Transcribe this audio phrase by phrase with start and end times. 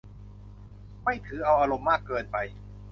[1.03, 2.37] ไม่ถือเอาอารมณ์มากเกินไป